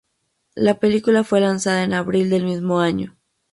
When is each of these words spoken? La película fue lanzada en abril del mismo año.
La 0.55 0.79
película 0.79 1.23
fue 1.23 1.41
lanzada 1.41 1.83
en 1.83 1.93
abril 1.93 2.31
del 2.31 2.43
mismo 2.43 2.79
año. 2.79 3.15